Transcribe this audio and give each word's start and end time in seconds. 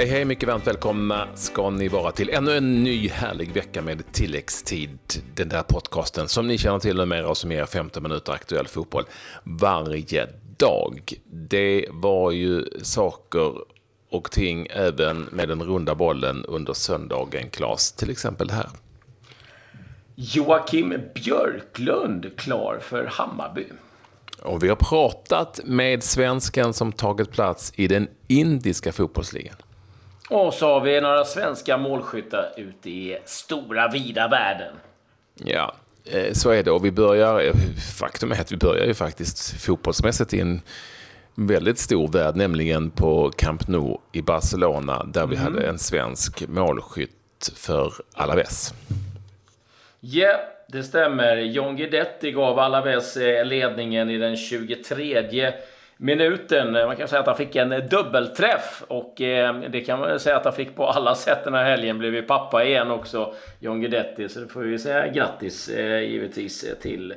Hej, 0.00 0.08
hej, 0.08 0.24
mycket 0.24 0.48
varmt 0.48 0.66
välkomna 0.66 1.28
ska 1.34 1.70
ni 1.70 1.88
vara 1.88 2.12
till 2.12 2.30
ännu 2.30 2.56
en 2.56 2.84
ny 2.84 3.08
härlig 3.08 3.52
vecka 3.52 3.82
med 3.82 4.12
tilläggstid. 4.12 4.98
Den 5.34 5.48
där 5.48 5.62
podcasten 5.62 6.28
som 6.28 6.48
ni 6.48 6.58
känner 6.58 6.78
till 6.78 6.96
numera 6.96 7.28
och 7.28 7.36
som 7.36 7.52
ger 7.52 7.66
15 7.66 8.02
minuter 8.02 8.32
aktuell 8.32 8.68
fotboll 8.68 9.04
varje 9.44 10.28
dag. 10.56 11.12
Det 11.24 11.86
var 11.90 12.30
ju 12.30 12.64
saker 12.82 13.54
och 14.10 14.30
ting 14.30 14.66
även 14.70 15.22
med 15.22 15.48
den 15.48 15.62
runda 15.62 15.94
bollen 15.94 16.44
under 16.44 16.72
söndagen, 16.72 17.50
Klas. 17.50 17.92
Till 17.92 18.10
exempel 18.10 18.46
det 18.46 18.54
här. 18.54 18.68
Joakim 20.14 20.94
Björklund 21.14 22.36
klar 22.36 22.78
för 22.82 23.04
Hammarby. 23.04 23.66
Och 24.42 24.62
vi 24.62 24.68
har 24.68 24.76
pratat 24.76 25.60
med 25.64 26.02
svensken 26.02 26.72
som 26.72 26.92
tagit 26.92 27.30
plats 27.30 27.72
i 27.76 27.88
den 27.88 28.08
indiska 28.28 28.92
fotbollsligan. 28.92 29.56
Och 30.30 30.54
så 30.54 30.66
har 30.66 30.80
vi 30.80 31.00
några 31.00 31.24
svenska 31.24 31.76
målskyttar 31.76 32.52
ute 32.56 32.90
i 32.90 33.18
stora 33.24 33.88
vida 33.88 34.28
världen. 34.28 34.74
Ja, 35.34 35.74
eh, 36.04 36.32
så 36.32 36.50
är 36.50 36.62
det. 36.62 36.70
Och 36.70 36.84
vi 36.84 36.92
börjar, 36.92 37.52
faktum 37.98 38.32
är 38.32 38.40
att 38.40 38.52
vi 38.52 38.56
börjar 38.56 38.86
ju 38.86 38.94
faktiskt 38.94 39.62
fotbollsmässigt 39.62 40.34
i 40.34 40.40
en 40.40 40.62
väldigt 41.34 41.78
stor 41.78 42.08
värld, 42.08 42.36
nämligen 42.36 42.90
på 42.90 43.30
Camp 43.36 43.68
Nou 43.68 43.98
i 44.12 44.22
Barcelona, 44.22 45.04
där 45.04 45.26
vi 45.26 45.36
mm. 45.36 45.52
hade 45.52 45.66
en 45.66 45.78
svensk 45.78 46.48
målskytt 46.48 47.52
för 47.56 47.92
Alaves. 48.14 48.74
Ja, 50.00 50.20
yeah, 50.20 50.40
det 50.68 50.82
stämmer. 50.82 51.36
John 51.36 51.76
Guidetti 51.76 52.32
gav 52.32 52.58
Alaves 52.58 53.16
eh, 53.16 53.44
ledningen 53.44 54.10
i 54.10 54.18
den 54.18 54.36
23 54.36 55.22
minuten. 56.00 56.76
Eh, 56.76 56.86
man 56.86 56.96
kan 56.96 57.08
säga 57.08 57.20
att 57.20 57.26
han 57.26 57.36
fick 57.36 57.56
en 57.56 57.72
eh, 57.72 57.84
dubbelträff 57.84 58.82
och 58.88 59.20
eh, 59.20 59.60
det 59.68 59.80
kan 59.80 59.98
man 59.98 60.20
säga 60.20 60.36
att 60.36 60.44
han 60.44 60.54
fick 60.54 60.76
på 60.76 60.86
alla 60.86 61.14
sätt 61.14 61.44
den 61.44 61.54
här 61.54 61.64
helgen. 61.64 61.98
Blev 61.98 62.14
ju 62.14 62.22
pappa 62.22 62.64
igen 62.64 62.90
också, 62.90 63.34
John 63.58 63.80
Guidetti. 63.80 64.28
Så 64.28 64.40
det 64.40 64.48
får 64.48 64.60
vi 64.60 64.78
säga 64.78 65.08
grattis 65.08 65.68
eh, 65.68 66.00
givetvis 66.00 66.64
eh, 66.64 66.74
till. 66.74 67.14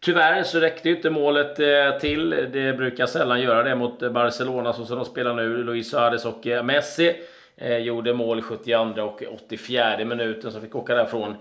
Tyvärr 0.00 0.42
så 0.42 0.60
räckte 0.60 0.88
ju 0.88 0.96
inte 0.96 1.10
målet 1.10 1.56
till. 2.00 2.30
Det 2.52 2.76
brukar 2.76 3.06
sällan 3.06 3.40
göra 3.40 3.62
det 3.62 3.74
mot 3.74 4.12
Barcelona 4.12 4.72
så 4.72 4.84
som 4.84 4.96
de 4.96 5.04
spelar 5.04 5.34
nu. 5.34 5.62
Luis 5.62 5.90
Suarez 5.90 6.24
och 6.24 6.46
Messi 6.64 7.16
gjorde 7.80 8.14
mål 8.14 8.42
72 8.42 9.02
och 9.02 9.22
84 9.34 10.04
minuten 10.04 10.52
så 10.52 10.60
fick 10.60 10.74
åka 10.74 10.94
därifrån 10.94 11.36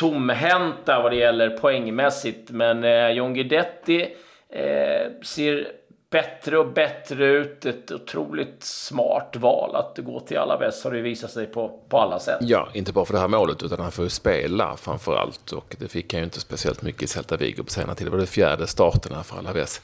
tomhänta 0.00 1.02
vad 1.02 1.12
det 1.12 1.16
gäller 1.16 1.50
poängmässigt. 1.50 2.50
Men 2.50 2.84
eh, 2.84 3.10
John 3.10 3.34
Guidetti 3.34 4.08
eh, 4.48 5.12
ser 5.22 5.68
bättre 6.10 6.58
och 6.58 6.72
bättre 6.72 7.26
ut. 7.26 7.66
Ett 7.66 7.90
otroligt 7.90 8.64
smart 8.64 9.36
val 9.36 9.76
att 9.76 9.98
gå 9.98 10.20
till 10.20 10.38
Alaves 10.38 10.84
har 10.84 10.90
det 10.90 11.00
visat 11.00 11.30
sig 11.30 11.46
på, 11.46 11.80
på 11.88 11.98
alla 11.98 12.18
sätt. 12.18 12.38
Ja, 12.40 12.68
inte 12.72 12.92
bara 12.92 13.04
för 13.04 13.14
det 13.14 13.20
här 13.20 13.28
målet 13.28 13.62
utan 13.62 13.80
han 13.80 13.92
får 13.92 14.04
ju 14.04 14.10
spela 14.10 14.76
framför 14.76 15.16
allt. 15.16 15.52
Och 15.52 15.76
det 15.78 15.88
fick 15.88 16.12
han 16.12 16.20
ju 16.20 16.24
inte 16.24 16.40
speciellt 16.40 16.82
mycket 16.82 17.02
i 17.02 17.06
Celta 17.06 17.36
Vigo 17.36 17.62
på 17.62 17.70
senare 17.70 17.96
tid. 17.96 18.06
Det 18.06 18.10
var 18.10 18.18
det 18.18 18.26
fjärde 18.26 18.66
starten 18.66 19.14
här 19.14 19.22
för 19.22 19.38
Alaves. 19.38 19.80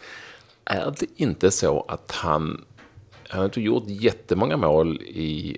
Är 0.65 0.95
det 0.99 1.07
inte 1.17 1.51
så 1.51 1.85
att 1.89 2.13
han, 2.13 2.65
han 3.29 3.39
har 3.39 3.45
inte 3.45 3.61
gjort 3.61 3.85
jättemånga 3.87 4.57
mål 4.57 5.03
i 5.03 5.57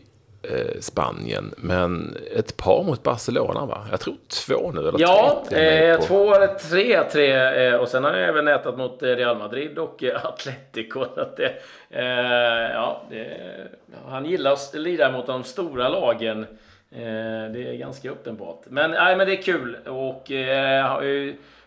Spanien. 0.81 1.55
Men 1.57 2.17
ett 2.37 2.57
par 2.57 2.83
mot 2.83 3.03
Barcelona, 3.03 3.67
va? 3.67 3.87
Jag 3.91 4.01
tror 4.01 4.15
två 4.47 4.73
nu. 4.73 4.81
Eller 4.81 5.01
ja, 5.01 5.45
eh, 5.51 6.01
två 6.01 6.35
eller 6.35 6.47
tre, 6.47 7.03
tre. 7.03 7.67
Eh, 7.67 7.75
och 7.75 7.89
sen 7.89 8.05
har 8.05 8.13
jag 8.13 8.29
även 8.29 8.49
ätat 8.49 8.79
mot 8.79 9.03
eh, 9.03 9.07
Real 9.07 9.39
Madrid 9.39 9.79
och 9.79 10.05
eh, 10.05 10.25
Atletico. 10.25 11.01
Att 11.17 11.37
det, 11.37 11.53
eh, 11.91 12.73
ja, 12.73 13.03
det, 13.11 13.39
han 14.09 14.25
gillar 14.25 14.53
att 14.53 14.75
lira 14.75 15.11
mot 15.11 15.27
de 15.27 15.45
stora 15.45 15.89
lagen. 15.89 16.47
det 17.53 17.69
är 17.69 17.77
ganska 17.77 18.11
uppenbart. 18.11 18.61
Men, 18.69 18.91
nej, 18.91 19.17
men 19.17 19.27
det 19.27 19.33
är 19.33 19.43
kul. 19.43 19.77
Och 19.87 20.31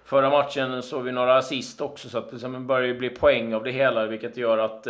Förra 0.03 0.29
matchen 0.29 0.83
såg 0.83 1.03
vi 1.03 1.11
några 1.11 1.37
assist 1.37 1.81
också, 1.81 2.09
så 2.09 2.17
att 2.17 2.41
det 2.41 2.49
börjar 2.49 2.93
bli 2.93 3.09
poäng 3.09 3.53
av 3.53 3.63
det 3.63 3.71
hela, 3.71 4.05
vilket 4.05 4.37
gör 4.37 4.57
att 4.57 4.87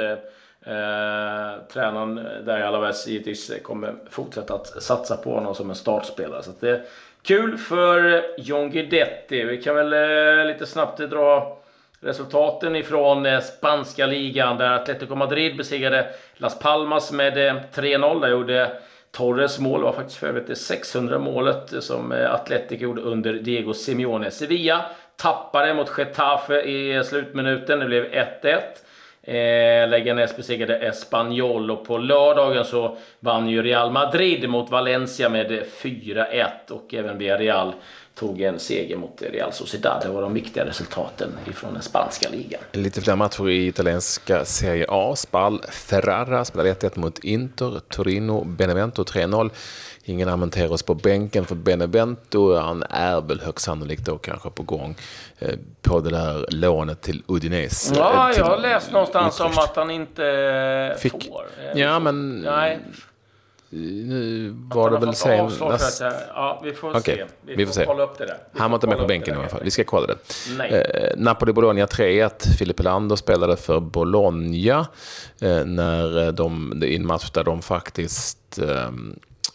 Eh, 0.65 1.63
tränaren 1.73 2.15
där 2.45 2.59
i 2.59 2.63
Alaves 2.63 3.07
givetvis 3.07 3.51
kommer 3.63 3.95
fortsätta 4.09 4.53
att 4.53 4.83
satsa 4.83 5.17
på 5.17 5.33
honom 5.33 5.55
som 5.55 5.69
en 5.69 5.75
startspelare. 5.75 6.43
Så 6.43 6.51
det 6.59 6.69
är 6.69 6.83
kul 7.23 7.57
för 7.57 8.23
John 8.37 8.71
Guidetti. 8.71 9.43
Vi 9.43 9.61
kan 9.61 9.75
väl 9.75 9.93
eh, 9.93 10.45
lite 10.45 10.65
snabbt 10.65 10.97
dra 10.97 11.57
resultaten 11.99 12.75
ifrån 12.75 13.25
eh, 13.25 13.41
spanska 13.41 14.05
ligan 14.05 14.57
där 14.57 14.71
Atletico 14.71 15.15
Madrid 15.15 15.57
besegrade 15.57 16.13
Las 16.33 16.59
Palmas 16.59 17.11
med 17.11 17.47
eh, 17.47 17.61
3-0. 17.73 18.21
Där 18.21 18.27
gjorde 18.27 18.71
Torres 19.11 19.59
mål 19.59 19.83
var 19.83 19.93
faktiskt 19.93 20.17
för 20.17 20.27
övrigt 20.27 20.47
det 20.47 20.55
600 20.55 21.19
målet 21.19 21.73
som 21.83 22.11
eh, 22.11 22.33
Atletico 22.33 22.83
gjorde 22.83 23.01
under 23.01 23.33
Diego 23.33 23.73
Simeone. 23.73 24.31
Sevilla 24.31 24.85
tappade 25.15 25.73
mot 25.73 25.97
Getafe 25.97 26.61
i 26.61 26.95
eh, 26.95 27.03
slutminuten. 27.03 27.79
Det 27.79 27.85
blev 27.85 28.05
1-1. 28.05 28.59
Eh, 29.23 29.89
Leganes 29.89 30.35
besegrade 30.35 30.77
Espanyol 30.77 31.71
och 31.71 31.85
på 31.85 31.97
lördagen 31.97 32.65
så 32.65 32.97
vann 33.19 33.49
ju 33.49 33.63
Real 33.63 33.91
Madrid 33.91 34.49
mot 34.49 34.69
Valencia 34.69 35.29
med 35.29 35.63
4-1 35.81 36.47
och 36.69 36.93
även 36.93 37.17
Villarreal 37.17 37.73
tog 38.21 38.41
en 38.41 38.59
seger 38.59 38.97
mot 38.97 39.21
Real 39.21 39.53
Sociedad. 39.53 40.01
Det 40.01 40.09
var 40.09 40.21
de 40.21 40.33
viktiga 40.33 40.65
resultaten 40.65 41.29
ifrån 41.49 41.73
den 41.73 41.81
spanska 41.81 42.29
ligan. 42.29 42.61
Lite 42.71 43.01
fler 43.01 43.15
matcher 43.15 43.49
i 43.49 43.67
italienska 43.67 44.45
Serie 44.45 44.85
A. 44.89 45.13
Spal 45.15 45.61
Ferrara 45.69 46.45
spelade 46.45 46.73
1-1 46.73 46.99
mot 46.99 47.19
Inter. 47.19 47.81
Torino 47.89 48.43
Benevento 48.43 49.03
3-0. 49.03 49.49
Ingen 50.03 50.29
Armenteros 50.29 50.83
på 50.83 50.93
bänken 50.93 51.45
för 51.45 51.55
Benevento. 51.55 52.55
Han 52.55 52.83
är 52.89 53.21
väl 53.21 53.41
högst 53.41 53.65
sannolikt 53.65 54.05
då 54.05 54.17
kanske 54.17 54.49
på 54.49 54.63
gång 54.63 54.95
eh, 55.39 55.55
på 55.81 55.99
det 55.99 56.09
där 56.09 56.45
lånet 56.49 57.01
till 57.01 57.23
Udinese. 57.27 57.95
Ja, 57.95 58.29
till 58.33 58.39
jag 58.39 58.45
har 58.45 58.59
läst 58.59 58.91
någonstans 58.91 59.39
om 59.39 59.51
att 59.57 59.75
han 59.75 59.91
inte 59.91 60.95
Fick. 60.99 61.11
får. 61.11 61.45
Ja, 61.75 61.99
men... 61.99 62.39
Nej. 62.39 62.79
Nu 63.73 64.55
var 64.55 64.91
det 64.91 65.05
väl 65.05 65.15
senast... 65.15 66.01
Ja, 66.35 66.61
vi 66.63 66.73
får 66.73 66.89
okay, 66.89 67.17
se. 67.17 67.25
Vi, 67.41 67.55
vi 67.55 67.65
får, 67.65 67.73
se. 67.73 67.85
kolla 67.85 68.03
upp 68.03 68.17
det 68.17 68.25
där. 68.25 68.37
Vi 68.53 68.59
han 68.59 68.71
var 68.71 68.77
inte 68.77 68.87
med 68.87 68.97
på 68.97 69.05
bänken 69.05 69.33
i 69.35 69.37
alla 69.37 69.49
fall. 69.49 69.61
Vi 69.63 69.71
ska 69.71 69.83
kolla 69.83 70.07
det. 70.07 70.63
Eh, 70.63 71.17
Napoli-Bologna 71.17 71.85
3-1. 71.85 72.57
Filip 72.57 72.83
Lander 72.83 73.15
spelade 73.15 73.57
för 73.57 73.79
Bologna 73.79 74.87
eh, 75.41 75.65
när 75.65 76.31
de, 76.31 76.83
i 76.83 76.95
en 76.95 77.07
match 77.07 77.31
där 77.31 77.43
de 77.43 77.61
faktiskt 77.61 78.59
eh, 78.59 78.91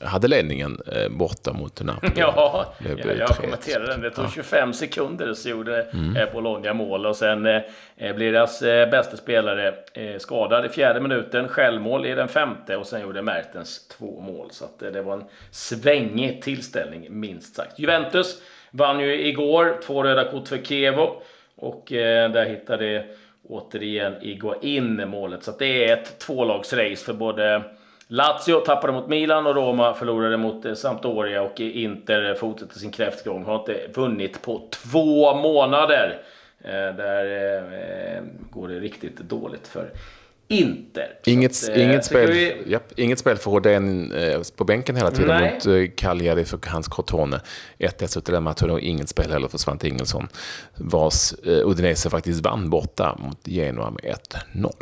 hade 0.00 0.28
ledningen 0.28 0.80
eh, 0.92 1.08
borta 1.08 1.52
mot 1.52 1.82
Napoli. 1.82 2.12
Ja, 2.16 2.74
ja 2.78 3.12
jag 3.18 3.28
kommenterade 3.28 3.86
den. 3.86 4.00
Det 4.00 4.10
tog 4.10 4.24
ja. 4.24 4.30
25 4.34 4.72
sekunder 4.72 5.34
så 5.34 5.48
gjorde 5.48 5.82
mm. 5.82 6.16
eh, 6.16 6.32
Bologna 6.32 6.74
mål 6.74 7.06
och 7.06 7.16
sen 7.16 7.46
eh, 7.46 7.62
eh 7.96 8.14
blev 8.16 8.32
deras 8.32 8.62
eh, 8.62 8.90
bästa 8.90 9.16
spelare 9.16 9.74
eh, 9.92 10.18
skadad 10.18 10.66
i 10.66 10.68
fjärde 10.68 11.00
minuten, 11.00 11.48
självmål 11.48 12.06
i 12.06 12.14
den 12.14 12.28
femte 12.28 12.76
och 12.76 12.86
sen 12.86 13.00
gjorde 13.00 13.22
Mertens 13.22 13.88
två 13.88 14.20
mål. 14.20 14.48
Så 14.50 14.64
eh, 14.64 14.92
det 14.92 15.02
var 15.02 15.14
en 15.14 15.24
svängig 15.50 16.42
tillställning 16.42 17.06
minst 17.10 17.56
sagt. 17.56 17.78
Juventus 17.78 18.42
vann 18.70 19.00
ju 19.00 19.26
igår, 19.26 19.80
två 19.86 20.02
röda 20.02 20.30
kort 20.30 20.48
för 20.48 20.58
Kevo 20.58 21.22
och 21.56 21.92
eh, 21.92 22.30
där 22.30 22.44
hittade 22.44 23.04
återigen 23.48 24.14
in 24.62 25.08
målet. 25.08 25.42
Så 25.42 25.52
det 25.58 25.84
är 25.84 25.92
ett 25.92 26.18
tvålagsrace 26.18 27.04
för 27.04 27.12
både 27.12 27.62
Lazio 28.08 28.60
tappade 28.60 28.92
mot 28.92 29.08
Milan 29.08 29.46
och 29.46 29.54
Roma 29.54 29.94
förlorade 29.94 30.36
mot 30.36 30.64
eh, 30.64 30.74
Sampdoria 30.74 31.42
och 31.42 31.60
Inter 31.60 32.34
fortsätter 32.34 32.78
sin 32.78 32.90
kräftgång. 32.90 33.44
Har 33.44 33.58
inte 33.58 33.80
vunnit 33.94 34.42
på 34.42 34.68
två 34.70 35.34
månader. 35.34 36.18
Eh, 36.64 36.70
där 36.70 37.24
eh, 38.16 38.22
går 38.50 38.68
det 38.68 38.80
riktigt 38.80 39.16
dåligt 39.16 39.68
för 39.68 39.90
Inter. 40.48 41.18
Inget, 41.24 41.50
att, 41.50 41.76
inget, 41.76 42.04
spel, 42.04 42.30
vi... 42.30 42.62
japp, 42.66 42.98
inget 42.98 43.18
spel 43.18 43.36
för 43.36 43.50
Rodén 43.50 44.12
på 44.56 44.64
bänken 44.64 44.96
hela 44.96 45.10
tiden 45.10 45.40
Nej. 45.40 45.52
mot 45.52 45.96
Cagliari 45.96 46.44
för 46.44 46.58
hans 46.66 46.88
Crotone. 46.88 47.40
1-1 47.78 48.06
så 48.06 48.20
den 48.20 48.42
matchen 48.42 48.70
och 48.70 48.80
inget 48.80 49.08
spel 49.08 49.32
heller 49.32 49.48
för 49.48 49.58
Svante 49.58 49.88
Ingelsson. 49.88 50.28
Vars 50.76 51.34
Udinese 51.44 52.10
faktiskt 52.10 52.40
vann 52.40 52.70
borta 52.70 53.16
mot 53.18 53.38
Genoa 53.48 53.90
med 53.90 54.16
1-0. 54.54 54.72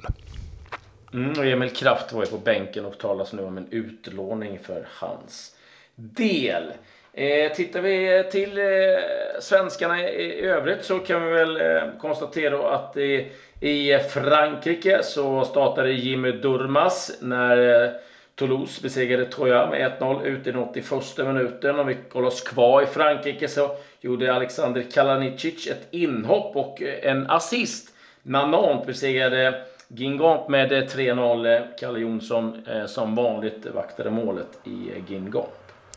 Mm, 1.15 1.31
och 1.39 1.47
Emil 1.47 1.71
Kraft 1.71 2.13
var 2.13 2.25
ju 2.25 2.31
på 2.31 2.39
bänken 2.39 2.85
och 2.85 2.99
talas 2.99 3.33
nu 3.33 3.43
om 3.43 3.57
en 3.57 3.69
utlåning 3.71 4.59
för 4.59 4.87
hans 4.91 5.57
del. 5.95 6.73
Eh, 7.13 7.53
tittar 7.53 7.81
vi 7.81 8.25
till 8.31 8.59
eh, 8.59 8.65
svenskarna 9.41 10.11
i, 10.11 10.41
övrigt 10.41 10.85
så 10.85 10.99
kan 10.99 11.27
vi 11.27 11.33
väl 11.33 11.61
eh, 11.61 11.83
konstatera 12.01 12.75
att 12.75 12.97
i, 12.97 13.27
i 13.61 13.99
Frankrike 13.99 15.03
så 15.03 15.45
startade 15.45 15.93
Jimmy 15.93 16.33
Durmas 16.33 17.17
när 17.21 17.85
eh, 17.85 17.91
Toulouse 18.35 18.83
besegrade 18.83 19.27
Troja 19.27 19.71
med 19.71 19.93
1-0 19.99 20.25
ute 20.25 20.49
i 20.49 20.53
den 20.53 20.63
81 20.63 21.19
minuten. 21.19 21.79
Om 21.79 21.87
vi 21.87 21.97
håller 22.13 22.29
oss 22.29 22.41
kvar 22.41 22.83
i 22.83 22.87
Frankrike 22.87 23.49
så 23.49 23.77
gjorde 24.01 24.35
Alexander 24.35 24.85
Kalanicic 24.93 25.67
ett 25.67 25.89
inhopp 25.91 26.57
och 26.57 26.83
eh, 26.83 27.11
en 27.11 27.31
assist. 27.31 27.95
Nanant 28.23 28.87
besegrade 28.87 29.65
Gingamp 29.97 30.49
med 30.49 30.73
3-0. 30.73 31.63
Kalle 31.81 31.99
Jonsson 31.99 32.63
som 32.87 33.15
vanligt 33.15 33.67
vaktade 33.75 34.11
målet 34.11 34.49
i 34.65 35.03
Gingamp. 35.09 35.47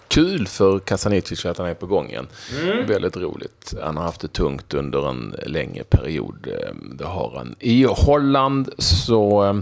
Kul 0.08 0.48
för 0.48 0.80
Kasanicic 0.80 1.46
att 1.46 1.58
han 1.58 1.68
är 1.68 1.74
på 1.74 1.86
gång 1.86 2.10
igen. 2.10 2.28
Mm. 2.62 2.86
Väldigt 2.86 3.18
roligt. 3.18 3.74
Han 3.82 3.98
har 3.98 4.04
haft 4.04 4.22
det 4.22 4.28
tungt 4.28 4.74
under 4.74 5.10
en 5.10 5.36
längre 5.46 5.84
period. 5.84 6.48
Det 6.92 7.06
har 7.06 7.34
han. 7.36 7.56
I 7.60 7.84
Holland 7.84 8.70
så 8.78 9.56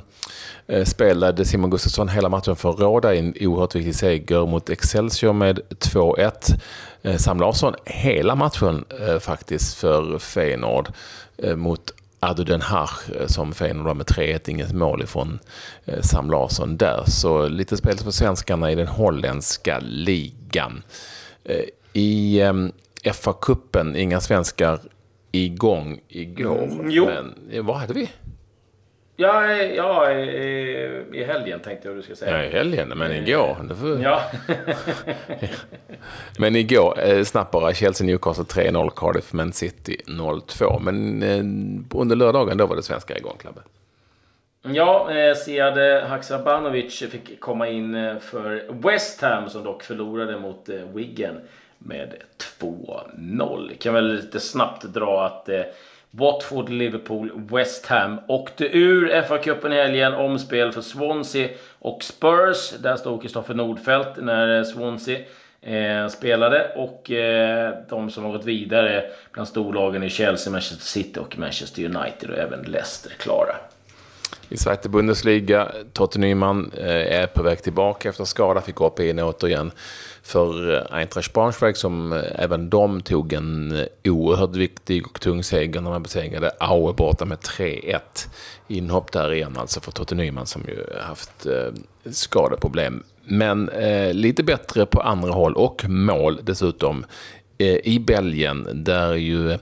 Eh, 0.67 0.83
spelade 0.83 1.45
Simon 1.45 1.69
Gustafsson 1.69 2.09
hela 2.09 2.29
matchen 2.29 2.55
för 2.55 2.71
råda 2.71 3.13
i 3.15 3.19
en 3.19 3.33
oerhört 3.39 3.75
viktig 3.75 3.95
seger 3.95 4.45
mot 4.45 4.69
Excelsior 4.69 5.33
med 5.33 5.59
2-1. 5.79 6.55
Eh, 7.01 7.17
Sam 7.17 7.39
Larsson 7.39 7.73
hela 7.85 8.35
matchen 8.35 8.85
eh, 9.07 9.19
faktiskt 9.19 9.77
för 9.77 10.19
Feyenoord 10.19 10.89
mot 11.55 11.93
Adu 12.25 12.43
Den 12.43 12.61
Haag 12.61 12.89
som 13.27 13.53
Feyenoord 13.53 13.97
med 13.97 14.05
3-1, 14.05 14.49
inget 14.49 14.73
mål 14.73 15.03
ifrån 15.03 15.39
Sam 16.01 16.31
Larsson 16.31 16.77
där. 16.77 17.03
Så 17.07 17.47
lite 17.47 17.77
spel 17.77 17.97
för 17.97 18.11
svenskarna 18.11 18.71
i 18.71 18.75
den 18.75 18.87
holländska 18.87 19.79
ligan. 19.79 20.83
I 21.93 22.41
FA-cupen, 23.03 23.95
inga 23.97 24.21
svenskar 24.21 24.79
igång 25.31 25.99
igår. 26.07 26.63
Mm, 26.63 26.91
jo. 26.91 27.05
Men 27.05 27.65
vad 27.65 27.77
hade 27.77 27.93
vi? 27.93 28.09
Ja, 29.17 29.53
ja 29.53 30.11
i, 30.11 31.05
i 31.13 31.23
helgen 31.23 31.59
tänkte 31.59 31.87
jag 31.87 31.97
du 31.97 32.01
skulle 32.01 32.15
säga. 32.15 32.37
Ja, 32.37 32.43
i 32.43 32.49
helgen, 32.49 32.93
men 32.95 33.11
igår. 33.11 33.75
Får... 33.81 34.01
Ja. 34.01 34.21
men 36.39 36.55
igår, 36.55 36.99
eh, 37.03 37.23
snabbt 37.23 37.51
bara, 37.51 37.73
Chelsea 37.73 38.07
Newcastle 38.07 38.43
3-0, 38.43 38.89
Cardiff 38.95 39.33
Man 39.33 39.53
City 39.53 40.01
0-2. 40.07 40.79
Men 40.79 41.23
eh, 41.23 41.99
under 41.99 42.15
lördagen 42.15 42.57
då 42.57 42.65
var 42.65 42.75
det 42.75 42.83
svenska 42.83 43.17
igång, 43.17 43.37
Klabbe. 43.39 43.61
Ja, 44.67 45.11
eh, 45.11 45.35
Sead 45.35 46.07
Haksabanovic 46.09 47.03
fick 47.11 47.39
komma 47.39 47.67
in 47.67 47.95
eh, 47.95 48.19
för 48.19 48.65
West 48.69 49.21
Ham 49.21 49.49
som 49.49 49.63
dock 49.63 49.83
förlorade 49.83 50.39
mot 50.39 50.69
eh, 50.69 50.75
Wigan 50.93 51.39
med 51.77 52.13
2-0. 52.59 53.77
Kan 53.77 53.93
väl 53.93 54.15
lite 54.15 54.39
snabbt 54.39 54.83
dra 54.83 55.25
att 55.25 55.49
eh, 55.49 55.61
Watford, 56.17 56.69
Liverpool, 56.69 57.31
West 57.51 57.85
Ham 57.85 58.19
åkte 58.27 58.77
ur 58.77 59.21
FA-cupen 59.21 59.73
i 59.73 59.75
helgen. 59.75 60.13
Omspel 60.13 60.71
för 60.71 60.81
Swansea 60.81 61.49
och 61.79 62.03
Spurs. 62.03 62.73
Där 62.79 62.95
stod 62.95 63.21
Kristoffer 63.21 63.53
Nordfeldt 63.53 64.09
när 64.17 64.57
eh, 64.57 64.63
Swansea 64.63 65.19
eh, 65.61 66.07
spelade. 66.07 66.71
Och 66.75 67.11
eh, 67.11 67.73
de 67.89 68.09
som 68.09 68.23
har 68.23 68.31
gått 68.31 68.45
vidare 68.45 69.03
bland 69.31 69.47
storlagen 69.47 70.03
är 70.03 70.09
Chelsea, 70.09 70.51
Manchester 70.51 70.85
City 70.85 71.19
och 71.19 71.39
Manchester 71.39 71.85
United 71.85 72.29
och 72.29 72.37
även 72.37 72.61
Leicester 72.61 73.09
klara. 73.09 73.55
I 74.49 74.57
Zweite 74.57 74.89
Bundesliga, 74.89 75.71
Totte 75.93 76.19
Nyman 76.19 76.71
eh, 76.77 77.21
är 77.21 77.27
på 77.27 77.43
väg 77.43 77.63
tillbaka 77.63 78.09
efter 78.09 78.25
skada, 78.25 78.61
fick 78.61 78.75
hoppa 78.75 79.03
upp 79.03 79.09
in 79.09 79.19
återigen 79.19 79.71
för 80.23 80.75
eh, 80.75 80.97
Eintracht 80.97 81.33
Braunschweig 81.33 81.77
som 81.77 82.13
eh, 82.13 82.19
även 82.35 82.69
de 82.69 83.01
tog 83.01 83.33
en 83.33 83.85
oerhört 84.03 84.55
viktig 84.55 85.07
och 85.07 85.21
tung 85.21 85.43
seger 85.43 85.81
när 85.81 85.89
man 85.89 86.03
besegrade 86.03 86.51
Aue 86.59 86.93
borta 86.93 87.25
med 87.25 87.37
3-1. 87.37 87.99
Inhopp 88.67 89.11
där 89.11 89.33
igen 89.33 89.57
alltså 89.57 89.79
för 89.79 89.91
Totte 89.91 90.15
Nyman 90.15 90.45
som 90.45 90.61
ju 90.67 90.99
haft 91.01 91.47
skadeproblem. 92.11 93.03
Men 93.25 93.69
eh, 93.69 94.13
lite 94.13 94.43
bättre 94.43 94.85
på 94.85 95.01
andra 95.01 95.31
håll 95.31 95.53
och 95.53 95.89
mål 95.89 96.39
dessutom 96.43 97.05
eh, 97.57 97.75
i 97.83 97.99
Belgien 97.99 98.67
där 98.73 99.13
ju 99.13 99.57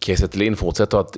Kiese 0.00 0.56
fortsätter 0.56 0.98
att 0.98 1.16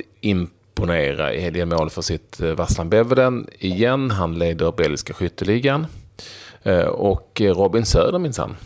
imponera 0.79 1.35
i 1.35 1.41
helgen 1.41 1.69
mål 1.69 1.91
för 1.91 2.03
sitt 2.03 2.41
eh, 2.41 2.51
Vasslan 2.51 2.91
Beveren 2.91 3.47
igen. 3.59 4.11
Han 4.11 4.39
leder 4.39 4.73
belgiska 4.73 5.13
skytteligan. 5.15 5.87
Eh, 6.63 6.87
och 6.87 7.41
Robin 7.41 7.85
Söder 7.85 8.19
minsann. 8.19 8.57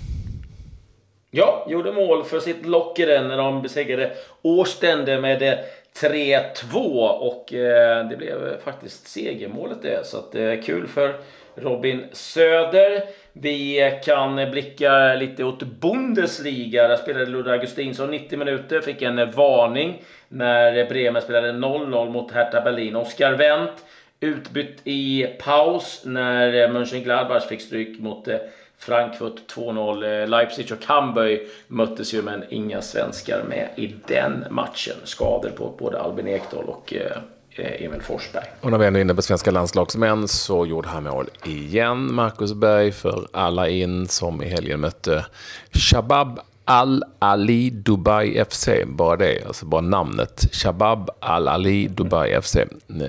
Ja, 1.30 1.66
gjorde 1.68 1.92
mål 1.92 2.24
för 2.24 2.40
sitt 2.40 2.66
Lockeren 2.66 3.28
när 3.28 3.36
de 3.36 3.62
besegrade 3.62 4.12
Årstände 4.42 5.20
med 5.20 5.58
3-2 6.00 7.08
och 7.08 7.52
eh, 7.52 8.08
det 8.08 8.16
blev 8.16 8.60
faktiskt 8.64 9.08
segermålet 9.08 9.82
det. 9.82 10.06
Så 10.06 10.16
att, 10.16 10.34
eh, 10.34 10.54
kul 10.64 10.88
för 10.88 11.14
Robin 11.54 12.04
Söder. 12.12 13.02
Vi 13.32 13.92
kan 14.04 14.50
blicka 14.50 15.14
lite 15.14 15.44
åt 15.44 15.62
Bundesliga. 15.62 16.88
Där 16.88 16.96
spelade 16.96 17.26
Ludde 17.26 17.52
Augustinsson 17.52 18.10
90 18.10 18.38
minuter, 18.38 18.80
fick 18.80 19.02
en 19.02 19.30
varning 19.30 20.02
när 20.28 20.88
Bremen 20.88 21.22
spelade 21.22 21.52
0-0 21.52 22.10
mot 22.10 22.32
Hertha 22.32 22.60
Berlin. 22.60 22.96
Oskar 22.96 23.32
Wendt 23.32 23.84
Utbytt 24.22 24.80
i 24.84 25.26
paus 25.38 26.02
när 26.04 26.68
Mönchengladbach 26.68 27.48
fick 27.48 27.60
stryk 27.60 28.00
mot 28.00 28.28
eh, 28.28 28.36
Frankfurt 28.78 29.54
2-0. 29.54 30.26
Leipzig 30.26 30.72
och 30.72 30.84
Hamburg 30.84 31.40
möttes 31.68 32.14
ju 32.14 32.22
men 32.22 32.44
inga 32.48 32.82
svenskar 32.82 33.42
med 33.48 33.68
i 33.76 33.94
den 34.06 34.44
matchen. 34.50 34.94
Skador 35.04 35.50
på 35.50 35.74
både 35.78 36.00
Albin 36.00 36.28
Ekdal 36.28 36.64
och 36.64 36.94
eh, 36.94 37.16
Eh, 37.56 37.84
Emil 37.84 38.02
Forsberg. 38.02 38.44
Och 38.60 38.70
när 38.70 38.78
vi 38.78 38.86
ändå 38.86 38.98
är 38.98 39.00
inne 39.00 39.14
på 39.14 39.22
svenska 39.22 39.50
landslagsmän 39.50 40.28
så 40.28 40.66
gjorde 40.66 40.88
han 40.88 41.04
mål 41.04 41.30
igen, 41.44 42.14
Marcus 42.14 42.52
Berg, 42.52 42.92
för 42.92 43.28
alla 43.32 43.68
in 43.68 44.08
som 44.08 44.42
i 44.42 44.48
helgen 44.48 44.80
mötte 44.80 45.26
Shabab 45.72 46.40
Al-Ali 46.64 47.70
Dubai 47.70 48.44
FC, 48.50 48.68
bara 48.86 49.16
det, 49.16 49.46
alltså 49.46 49.66
bara 49.66 49.80
namnet. 49.80 50.48
Shabab 50.52 51.10
Al-Ali 51.20 51.88
Dubai 51.88 52.42
FC. 52.42 52.56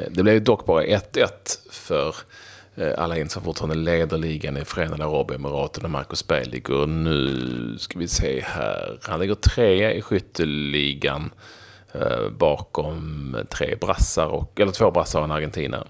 Det 0.10 0.24
blev 0.24 0.44
dock 0.44 0.66
bara 0.66 0.84
1-1 0.84 1.28
för 1.72 2.16
eh, 2.76 2.94
alla 2.98 3.18
in 3.18 3.30
som 3.30 3.44
fortfarande 3.44 3.76
leder 3.76 4.18
ligan 4.18 4.58
i 4.58 4.66
Förenade 4.66 5.06
Arabemiraten 5.06 5.86
och 5.86 5.92
Marcus 5.92 6.28
Berg 6.28 6.46
ligger 6.46 6.88
nu, 6.88 7.78
ska 7.80 8.00
vi 8.00 8.08
se 8.08 8.44
här, 8.46 9.00
han 9.04 9.20
ligger 9.20 9.36
trea 9.36 9.94
i 9.94 10.02
skytteligan 10.02 11.32
Eh, 11.94 12.30
bakom 12.30 13.38
tre 13.50 13.76
brassar, 13.76 14.28
och, 14.28 14.60
eller 14.60 14.72
två 14.72 14.92
brassar 14.92 15.20
och 15.20 15.26
en 15.26 15.32
argentinare. 15.32 15.88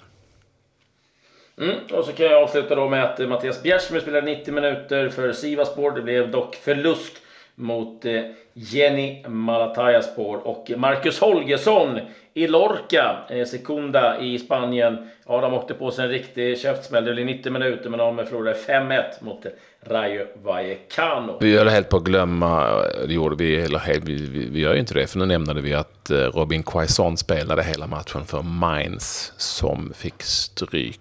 Mm, 1.58 1.76
och 1.92 2.06
så 2.06 2.12
kan 2.12 2.26
jag 2.26 2.44
avsluta 2.44 2.76
då 2.76 2.90
med 2.90 3.04
att 3.04 3.30
Mattias 3.30 3.64
Bjärsmyr 3.64 4.00
spelade 4.00 4.26
90 4.26 4.54
minuter 4.54 5.10
för 5.10 5.32
Sivaspor. 5.34 5.92
Det 5.92 6.02
blev 6.02 6.32
dock 6.32 6.56
förlust 6.56 7.14
mot 7.56 8.06
eh, 8.06 8.22
Jenny 8.54 9.28
Malatayaspor 9.28 10.48
och 10.48 10.72
Marcus 10.78 11.20
Holgersson 11.20 12.00
i 12.34 12.48
Lorca, 12.48 13.18
eh, 13.30 13.46
Sekunda 13.46 14.20
i 14.20 14.40
Spanien. 14.40 15.10
Ja, 15.28 15.42
de 15.42 15.54
åkte 15.54 15.74
på 15.74 15.92
sig 15.92 16.06
en 16.06 16.12
riktig 16.12 16.60
käftsmäll. 16.60 17.06
Det 17.06 17.14
blev 17.14 17.26
90 17.26 17.52
minuter, 17.52 17.90
men 17.90 18.00
de 18.00 18.26
förlorade 18.26 18.58
5-1 18.68 19.04
mot 19.20 19.46
Rayo 19.82 20.26
Vallecano. 20.44 21.38
Vi 21.42 21.58
höll 21.58 21.68
helt 21.68 21.90
på 21.90 21.98
att 21.98 22.04
glömma, 22.04 22.68
eh, 22.68 23.08
det 23.08 23.14
gjorde 23.14 23.36
vi, 23.36 23.56
eller 23.56 23.80
helt, 23.80 24.04
vi, 24.04 24.14
vi, 24.14 24.50
vi 24.50 24.60
gör 24.60 24.74
ju 24.74 24.80
inte 24.80 24.94
det, 24.94 25.08
för 25.08 25.20
nu 25.20 25.26
nämnde 25.26 25.62
vi 25.62 25.74
att 25.74 26.12
Robin 26.12 26.64
Quaison 26.64 27.18
spelade 27.18 27.64
hela 27.64 27.88
matchen 27.88 28.26
för 28.26 28.42
Mainz 28.42 29.34
som 29.38 29.94
fick 29.96 30.24
stryk 30.24 31.00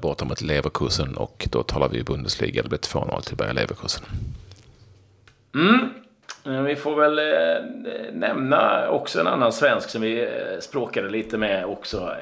borta 0.00 0.24
mot 0.24 0.40
Leverkusen 0.40 1.16
och 1.16 1.48
då 1.50 1.62
talar 1.62 1.88
vi 1.88 2.02
Bundesliga. 2.02 2.62
Det 2.62 2.68
blev 2.68 2.80
2-0 2.80 3.20
till 3.20 3.36
Bayer 3.36 3.54
Leverkusen. 3.54 4.04
Mm. 5.54 5.88
Vi 6.44 6.76
får 6.76 6.96
väl 6.96 7.18
eh, 7.18 8.12
nämna 8.12 8.88
också 8.88 9.20
en 9.20 9.26
annan 9.26 9.52
svensk 9.52 9.90
som 9.90 10.02
vi 10.02 10.22
eh, 10.22 10.28
språkade 10.60 11.10
lite 11.10 11.38
med 11.38 11.64
också. 11.64 12.14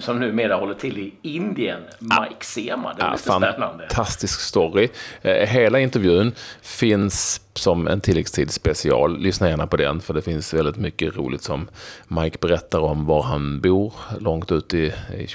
Som 0.00 0.20
numera 0.20 0.56
håller 0.56 0.74
till 0.74 0.98
i 0.98 1.14
Indien. 1.22 1.80
Mike 1.98 2.44
Sema. 2.44 2.94
Det 2.94 3.02
är 3.02 3.06
ja, 3.06 3.12
lite 3.12 3.22
spännande. 3.22 3.88
Fantastisk 3.88 4.40
story. 4.40 4.88
Eh, 5.22 5.48
hela 5.48 5.80
intervjun 5.80 6.32
finns 6.62 7.40
som 7.54 7.88
en 7.88 8.00
tilläggstid 8.00 8.50
special. 8.50 9.18
Lyssna 9.18 9.48
gärna 9.48 9.66
på 9.66 9.76
den 9.76 10.00
för 10.00 10.14
det 10.14 10.22
finns 10.22 10.54
väldigt 10.54 10.76
mycket 10.76 11.16
roligt 11.16 11.42
som 11.42 11.68
Mike 12.08 12.38
berättar 12.40 12.80
om 12.80 13.06
var 13.06 13.22
han 13.22 13.60
bor 13.60 13.92
långt 14.20 14.52
ut 14.52 14.74
i, 14.74 14.92
i 15.18 15.26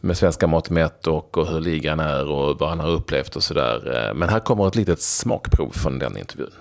med 0.00 0.16
svenska 0.16 0.46
mått 0.46 0.70
mätt 0.70 1.06
och, 1.06 1.38
och 1.38 1.46
hur 1.46 1.60
ligan 1.60 2.00
är 2.00 2.30
och 2.30 2.58
vad 2.58 2.68
han 2.68 2.80
har 2.80 2.90
upplevt 2.90 3.36
och 3.36 3.42
sådär. 3.42 3.76
Eh, 3.94 4.14
men 4.14 4.28
här 4.28 4.40
kommer 4.40 4.68
ett 4.68 4.76
litet 4.76 5.00
smakprov 5.00 5.70
från 5.70 5.98
den 5.98 6.16
intervjun. 6.16 6.52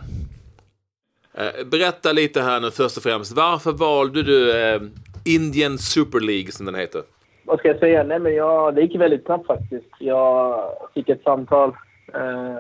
Eh, 1.34 1.66
berätta 1.72 2.12
lite 2.12 2.42
här 2.42 2.60
nu 2.60 2.72
först 2.72 2.98
och 2.98 3.04
främst. 3.04 3.36
Varför 3.36 3.72
valde 3.72 4.24
du 4.24 4.62
eh, 4.62 4.82
Indian 5.26 5.78
Super 5.78 6.20
League 6.20 6.52
som 6.52 6.66
den 6.66 6.76
heter? 6.76 7.02
Vad 7.46 7.60
ska 7.60 7.68
jag 7.68 7.80
säga? 7.80 8.04
Nej, 8.04 8.20
men 8.20 8.36
jag, 8.36 8.76
det 8.76 8.82
gick 8.82 8.96
väldigt 8.96 9.26
snabbt 9.26 9.48
faktiskt. 9.48 9.90
Jag 10.00 10.64
fick 10.94 11.10
ett 11.10 11.24
samtal 11.24 11.70
eh, 12.14 12.58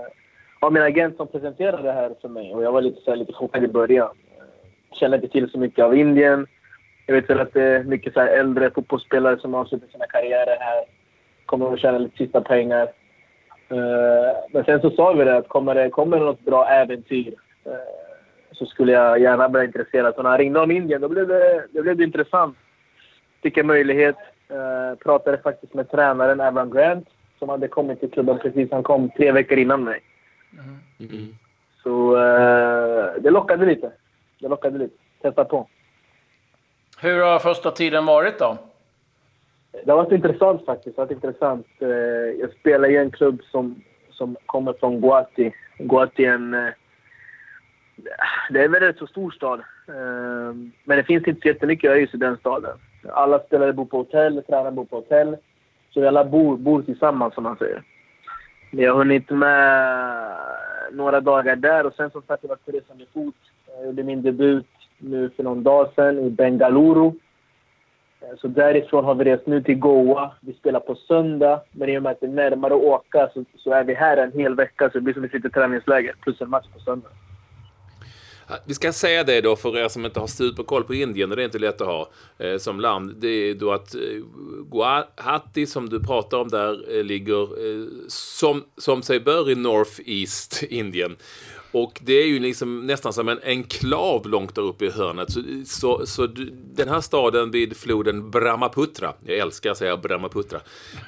av 0.61 0.73
min 0.73 0.83
agent 0.83 1.17
som 1.17 1.27
presenterade 1.27 1.83
det 1.83 1.91
här 1.91 2.11
för 2.21 2.29
mig 2.29 2.53
och 2.53 2.63
jag 2.63 2.71
var 2.71 2.81
lite, 2.81 3.01
så 3.01 3.09
här, 3.11 3.17
lite 3.17 3.33
chockad 3.33 3.63
i 3.63 3.67
början. 3.67 4.09
Kände 4.99 5.17
inte 5.17 5.27
till 5.27 5.49
så 5.49 5.59
mycket 5.59 5.85
av 5.85 5.95
Indien. 5.95 6.47
Jag 7.09 7.15
vet 7.15 7.29
väl 7.29 7.39
att 7.39 7.53
det 7.53 7.63
är 7.63 7.83
mycket 7.83 8.13
så 8.13 8.19
äldre 8.19 8.71
fotbollsspelare 8.71 9.39
som 9.39 9.55
avslutar 9.55 9.87
sina 9.87 10.05
karriärer 10.05 10.57
här. 10.59 10.83
Kommer 11.45 11.73
att 11.73 11.79
tjäna 11.79 11.97
lite 11.97 12.17
sista 12.17 12.41
pengar. 12.41 12.83
Uh, 13.71 14.37
men 14.51 14.63
sen 14.63 14.81
så 14.81 14.89
sa 14.89 15.13
vi 15.13 15.23
det 15.23 15.37
att 15.37 15.47
kommer 15.47 15.75
det 15.75 15.89
kommer 15.89 16.19
något 16.19 16.45
bra 16.45 16.67
äventyr 16.67 17.33
uh, 17.67 17.73
så 18.51 18.65
skulle 18.65 18.91
jag 18.91 19.19
gärna 19.19 19.49
bli 19.49 19.65
intresserad. 19.65 20.15
Så 20.15 20.23
när 20.23 20.29
han 20.29 20.39
ringde 20.39 20.59
om 20.59 20.71
Indien 20.71 21.01
då 21.01 21.09
blev 21.09 21.27
det, 21.27 21.67
det 21.71 21.81
blev 21.81 21.97
det 21.97 22.03
intressant. 22.03 22.57
Fick 23.43 23.57
en 23.57 23.67
möjlighet. 23.67 24.17
Uh, 24.51 24.95
pratade 24.95 25.37
faktiskt 25.37 25.73
med 25.73 25.91
tränaren 25.91 26.41
Avram 26.41 26.71
Grant 26.71 27.07
som 27.39 27.49
hade 27.49 27.67
kommit 27.67 27.99
till 27.99 28.11
klubben 28.11 28.39
precis. 28.39 28.71
Han 28.71 28.83
kom 28.83 29.09
tre 29.09 29.31
veckor 29.31 29.57
innan 29.57 29.83
mig. 29.83 29.99
Mm. 30.99 31.35
Så 31.83 32.15
uh, 32.15 33.21
det 33.21 33.29
lockade 33.29 33.65
lite. 33.65 33.91
Det 34.39 34.47
lockade 34.47 34.77
lite. 34.77 34.95
Testa 35.21 35.45
på. 35.45 35.67
Hur 37.01 37.21
har 37.23 37.39
första 37.39 37.71
tiden 37.71 38.05
varit 38.05 38.39
då? 38.39 38.57
Det 39.85 39.91
har 39.91 39.97
varit 39.97 40.11
intressant 40.11 40.65
faktiskt. 40.65 40.95
Det 40.95 41.01
har 41.01 41.05
varit 41.05 41.15
intressant. 41.15 41.67
Eh, 41.79 41.87
jag 42.39 42.51
spelar 42.59 42.89
i 42.89 42.97
en 42.97 43.11
klubb 43.11 43.41
som, 43.51 43.83
som 44.09 44.37
kommer 44.45 44.73
från 44.73 45.01
Guati. 45.01 45.53
Guati 45.77 46.25
är 46.25 46.33
en... 46.33 46.53
Eh, 46.53 46.73
det 48.49 48.63
är 48.63 48.83
en 48.83 48.93
så 48.93 49.07
stor 49.07 49.31
stad. 49.31 49.59
Eh, 49.87 50.53
men 50.83 50.97
det 50.97 51.03
finns 51.03 51.27
inte 51.27 51.41
så 51.41 51.47
jättemycket 51.47 51.91
öis 51.91 52.13
i 52.13 52.17
den 52.17 52.37
staden. 52.37 52.77
Alla 53.13 53.39
spelare 53.39 53.73
bor 53.73 53.85
på 53.85 53.97
hotell, 53.97 54.43
tränare 54.43 54.71
bor 54.71 54.85
på 54.85 54.95
hotell. 54.95 55.37
Så 55.89 56.01
vi 56.01 56.07
alla 56.07 56.25
bor, 56.25 56.57
bor 56.57 56.81
tillsammans, 56.81 57.33
som 57.33 57.43
man 57.43 57.57
säger. 57.57 57.83
Men 58.71 58.83
jag 58.83 58.91
har 58.91 58.97
hunnit 58.97 59.29
med 59.29 60.35
några 60.91 61.21
dagar 61.21 61.55
där 61.55 61.85
och 61.85 61.93
sen 61.93 62.11
som 62.11 62.21
sagt 62.21 62.43
jag 62.43 62.49
var 62.49 62.55
på 62.55 62.71
resa 62.71 62.93
med 62.93 63.07
fot. 63.13 63.35
Jag 63.77 63.85
gjorde 63.85 64.03
min 64.03 64.21
debut 64.21 64.65
nu 64.99 65.29
för 65.35 65.43
någon 65.43 65.63
dag 65.63 65.89
sedan 65.95 66.19
i 66.19 66.29
Bengaluru. 66.29 67.11
Eh, 68.21 68.37
så 68.41 68.47
därifrån 68.47 69.05
har 69.05 69.15
vi 69.15 69.23
rest 69.23 69.47
nu 69.47 69.63
till 69.63 69.75
Goa. 69.75 70.31
Vi 70.41 70.53
spelar 70.53 70.79
på 70.79 70.95
söndag, 70.95 71.61
men 71.71 71.89
i 71.89 71.97
och 71.97 72.03
med 72.03 72.11
att 72.11 72.19
det 72.19 72.27
är 72.27 72.31
närmare 72.31 72.73
att 72.73 72.81
åka 72.81 73.29
så, 73.33 73.45
så 73.57 73.71
är 73.71 73.83
vi 73.83 73.93
här 73.93 74.17
en 74.17 74.31
hel 74.31 74.55
vecka. 74.55 74.89
Så 74.89 74.97
det 74.97 75.01
blir 75.01 75.13
som 75.13 75.23
ett 75.23 75.33
litet 75.33 75.53
träningsläger 75.53 76.15
plus 76.21 76.41
en 76.41 76.49
match 76.49 76.67
på 76.73 76.79
söndag. 76.79 77.09
Vi 78.65 78.73
ska 78.73 78.93
säga 78.93 79.23
det 79.23 79.41
då 79.41 79.55
för 79.55 79.77
er 79.77 79.87
som 79.87 80.05
inte 80.05 80.19
har 80.19 80.27
superkoll 80.27 80.83
på 80.83 80.93
Indien, 80.93 81.31
och 81.31 81.37
det 81.37 81.43
är 81.43 81.45
inte 81.45 81.59
lätt 81.59 81.81
att 81.81 81.87
ha 81.87 82.09
eh, 82.37 82.57
som 82.57 82.79
land. 82.79 83.15
Det 83.17 83.27
är 83.27 83.55
då 83.55 83.71
att 83.71 83.95
eh, 83.95 84.01
Guwahati 84.71 85.65
som 85.65 85.89
du 85.89 86.03
pratar 86.03 86.37
om 86.37 86.47
där 86.47 86.97
eh, 86.97 87.03
ligger 87.03 87.41
eh, 87.41 87.87
som, 88.07 88.63
som 88.77 89.01
sig 89.01 89.19
bör 89.19 89.51
i 89.51 89.55
North 89.55 90.01
East 90.05 90.63
Indien. 90.63 91.15
Och 91.71 91.99
det 92.03 92.13
är 92.13 92.27
ju 92.27 92.39
liksom 92.39 92.87
nästan 92.87 93.13
som 93.13 93.29
en 93.29 93.39
enklav 93.43 94.27
långt 94.27 94.55
där 94.55 94.61
uppe 94.61 94.85
i 94.85 94.91
hörnet. 94.91 95.31
Så, 95.31 95.41
så, 95.65 96.05
så, 96.05 96.27
den 96.75 96.89
här 96.89 97.01
staden 97.01 97.51
vid 97.51 97.77
floden 97.77 98.31
Brahmaputra, 98.31 99.13
jag 99.25 99.37
älskar 99.37 99.71
att 99.71 99.77
säga 99.77 99.97
Brahmaputra, 99.97 100.59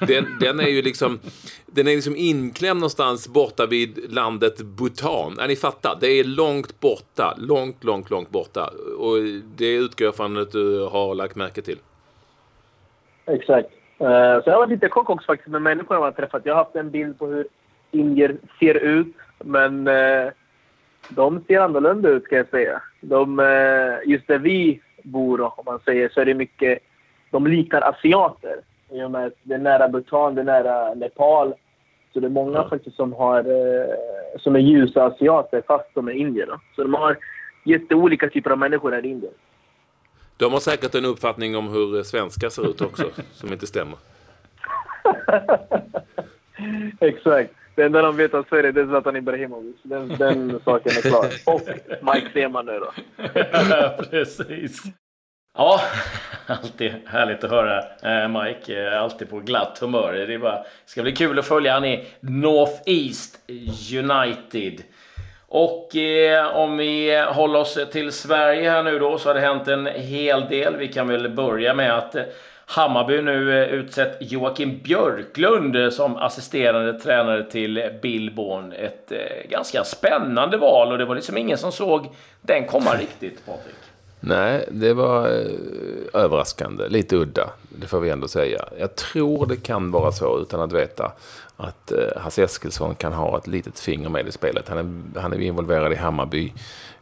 den, 0.08 0.26
den 0.40 0.60
är 0.60 0.68
ju 0.68 0.82
liksom, 0.82 1.18
den 1.66 1.88
är 1.88 1.94
liksom 1.94 2.16
inklämd 2.16 2.80
någonstans 2.80 3.28
borta 3.28 3.66
vid 3.66 4.12
landet 4.14 4.62
Bhutan. 4.62 5.38
Är 5.38 5.48
ni 5.48 5.56
fattar? 5.56 5.96
Det 6.00 6.08
är 6.08 6.24
långt 6.24 6.80
borta, 6.80 7.34
långt, 7.38 7.84
långt, 7.84 8.10
långt 8.10 8.30
borta. 8.30 8.70
Och 8.98 9.16
det 9.56 9.74
utgår 9.74 10.04
jag 10.04 10.16
från 10.16 10.36
att 10.36 10.52
du 10.52 10.88
har 10.92 11.14
lagt 11.14 11.36
märke 11.36 11.62
till. 11.62 11.78
Exakt. 13.26 13.68
Uh, 14.00 14.06
så 14.06 14.42
jag 14.44 14.52
har 14.52 14.58
varit 14.58 14.70
lite 14.70 14.88
chock 14.88 15.10
också 15.10 15.26
faktiskt 15.26 15.50
med 15.50 15.62
människor 15.62 15.96
jag 15.96 16.02
har 16.02 16.12
träffat. 16.12 16.42
Jag 16.44 16.54
har 16.54 16.64
haft 16.64 16.76
en 16.76 16.90
bild 16.90 17.18
på 17.18 17.26
hur 17.26 17.46
indier 17.90 18.36
ser 18.58 18.74
ut, 18.74 19.16
men 19.44 19.88
uh, 19.88 20.32
de 21.08 21.44
ser 21.46 21.60
annorlunda 21.60 22.08
ut 22.08 22.28
kan 22.28 22.38
jag 22.38 22.48
säga. 22.48 22.82
De, 23.00 23.38
uh, 23.38 24.10
just 24.10 24.26
där 24.26 24.38
vi 24.38 24.80
bor, 25.02 25.40
om 25.40 25.64
man 25.66 25.80
säger, 25.84 26.08
så 26.08 26.20
är 26.20 26.24
det 26.24 26.34
mycket... 26.34 26.78
De 27.30 27.46
liknar 27.46 27.80
asiater. 27.80 28.56
I 28.90 29.02
och 29.02 29.10
med 29.10 29.26
att 29.26 29.32
det 29.42 29.54
är 29.54 29.58
nära 29.58 29.88
Bhutan, 29.88 30.34
det 30.34 30.40
är 30.40 30.44
nära 30.44 30.94
Nepal. 30.94 31.54
Så 32.12 32.20
det 32.20 32.26
är 32.26 32.30
många 32.30 32.58
ja. 32.58 32.68
faktiskt 32.68 32.96
som, 32.96 33.12
har, 33.12 33.44
som 34.38 34.56
är 34.56 34.60
ljusa 34.60 35.04
asiater 35.04 35.62
fast 35.66 35.88
de 35.94 36.08
är 36.08 36.12
indier. 36.12 36.46
Då. 36.46 36.60
Så 36.76 36.82
de 36.82 36.94
har 36.94 37.16
jätteolika 37.64 38.28
typer 38.28 38.50
av 38.50 38.58
människor 38.58 38.92
här 38.92 39.06
i 39.06 39.08
Indien. 39.08 39.32
De 40.36 40.52
har 40.52 40.60
säkert 40.60 40.94
en 40.94 41.04
uppfattning 41.04 41.56
om 41.56 41.68
hur 41.68 42.02
svenskar 42.02 42.48
ser 42.48 42.70
ut 42.70 42.80
också, 42.80 43.04
som 43.32 43.52
inte 43.52 43.66
stämmer. 43.66 43.98
Exakt. 47.00 47.54
Det 47.74 47.82
enda 47.82 48.02
de 48.02 48.16
vet 48.16 48.34
om 48.34 48.44
Sverige 48.48 48.72
det 48.72 48.80
är 48.80 48.86
Zlatan 48.86 49.16
Ibrahimovic. 49.16 49.76
Den, 49.82 50.08
den 50.08 50.60
saken 50.64 50.92
är 50.96 51.02
klar. 51.02 51.26
Och 51.46 51.60
Mike 52.14 52.28
Sema 52.32 52.62
nu 52.62 52.78
då. 52.78 52.92
Precis. 54.10 54.82
Ja, 55.58 55.80
alltid 56.46 56.92
härligt 57.06 57.44
att 57.44 57.50
höra 57.50 57.78
eh, 58.02 58.28
Mike. 58.28 58.86
Eh, 58.86 59.02
alltid 59.02 59.30
på 59.30 59.40
glatt 59.40 59.78
humör. 59.78 60.12
Det 60.12 60.34
är 60.34 60.38
bara, 60.38 60.64
ska 60.84 61.02
bli 61.02 61.12
kul 61.12 61.38
att 61.38 61.46
följa 61.46 61.72
han 61.72 61.84
i 61.84 62.06
North 62.20 62.82
East 62.86 63.38
United. 63.92 64.82
Och 65.46 65.96
eh, 65.96 66.56
om 66.56 66.76
vi 66.76 67.24
håller 67.28 67.58
oss 67.58 67.78
till 67.92 68.12
Sverige 68.12 68.70
här 68.70 68.82
nu 68.82 68.98
då 68.98 69.18
så 69.18 69.28
har 69.28 69.34
det 69.34 69.40
hänt 69.40 69.68
en 69.68 69.86
hel 69.86 70.48
del. 70.48 70.76
Vi 70.76 70.88
kan 70.88 71.08
väl 71.08 71.28
börja 71.28 71.74
med 71.74 71.94
att 71.94 72.14
eh, 72.14 72.22
Hammarby 72.72 73.22
nu 73.22 73.62
eh, 73.62 73.68
utsett 73.68 74.16
Joakim 74.20 74.80
Björklund 74.82 75.76
eh, 75.76 75.90
som 75.90 76.16
assisterande 76.16 77.00
tränare 77.00 77.44
till 77.50 77.98
Billborn. 78.02 78.72
Ett 78.72 79.12
eh, 79.12 79.18
ganska 79.50 79.84
spännande 79.84 80.56
val 80.56 80.92
och 80.92 80.98
det 80.98 81.04
var 81.04 81.14
liksom 81.14 81.36
ingen 81.36 81.58
som 81.58 81.72
såg 81.72 82.08
den 82.40 82.66
komma 82.66 82.94
riktigt, 82.94 83.46
Patrik. 83.46 83.74
Nej, 84.24 84.64
det 84.70 84.94
var 84.94 85.28
eh, 85.28 86.22
överraskande. 86.22 86.88
Lite 86.88 87.16
udda, 87.16 87.50
det 87.68 87.86
får 87.86 88.00
vi 88.00 88.10
ändå 88.10 88.28
säga. 88.28 88.64
Jag 88.78 88.96
tror 88.96 89.46
det 89.46 89.56
kan 89.56 89.90
vara 89.90 90.12
så, 90.12 90.38
utan 90.38 90.60
att 90.60 90.72
veta, 90.72 91.12
att 91.56 91.92
eh, 91.92 91.98
Hasse 92.16 92.42
Eskilsson 92.42 92.94
kan 92.94 93.12
ha 93.12 93.38
ett 93.38 93.46
litet 93.46 93.80
finger 93.80 94.08
med 94.08 94.28
i 94.28 94.32
spelet. 94.32 94.68
Han 94.68 94.78
är, 94.78 95.20
han 95.20 95.32
är 95.32 95.40
involverad 95.40 95.92
i 95.92 95.96
Hammarby 95.96 96.52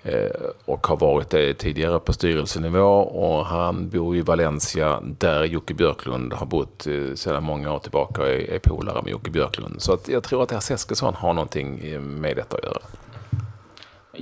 eh, 0.02 0.30
och 0.64 0.86
har 0.86 0.96
varit 0.96 1.30
det 1.30 1.54
tidigare 1.54 1.98
på 1.98 2.12
styrelsenivå. 2.12 3.00
Och 3.00 3.46
han 3.46 3.88
bor 3.88 4.16
i 4.16 4.20
Valencia 4.20 5.00
där 5.18 5.44
Jocke 5.44 5.74
Björklund 5.74 6.32
har 6.32 6.46
bott 6.46 6.86
eh, 6.86 7.14
sedan 7.14 7.42
många 7.42 7.72
år 7.72 7.78
tillbaka 7.78 8.22
och 8.22 8.28
är, 8.28 8.50
är 8.50 8.58
polare 8.58 9.02
med 9.02 9.10
Jocke 9.10 9.30
Björklund. 9.30 9.82
Så 9.82 9.92
att 9.92 10.08
jag 10.08 10.22
tror 10.22 10.42
att 10.42 10.50
Hasse 10.50 10.74
Eskilsson 10.74 11.14
har 11.14 11.32
någonting 11.32 11.80
eh, 11.84 12.00
med 12.00 12.36
detta 12.36 12.56
att 12.56 12.64
göra. 12.64 12.80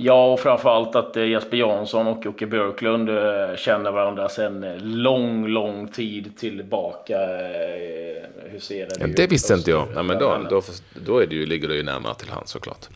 Ja, 0.01 0.33
och 0.33 0.39
framförallt 0.39 0.95
att 0.95 1.17
eh, 1.17 1.25
Jesper 1.25 1.57
Jansson 1.57 2.07
och 2.07 2.25
Jocke 2.25 2.45
Björklund 2.45 3.09
eh, 3.09 3.55
känner 3.55 3.91
varandra 3.91 4.29
sedan 4.29 4.77
lång, 4.81 5.47
lång 5.47 5.87
tid 5.87 6.37
tillbaka. 6.37 7.21
Eh, 7.21 8.23
hur 8.45 8.59
ser 8.59 8.87
det 8.87 8.95
ja, 8.99 9.07
Det 9.07 9.27
visste 9.27 9.53
inte 9.53 9.71
jag. 9.71 9.87
Ja, 9.95 10.03
men 10.03 10.19
då, 10.19 10.37
då, 10.49 10.61
då 10.93 11.19
är 11.19 11.27
det 11.27 11.35
ju, 11.35 11.45
ligger 11.45 11.67
det 11.67 11.75
ju 11.75 11.83
närmare 11.83 12.15
till 12.15 12.29
hand 12.29 12.47
såklart. 12.47 12.87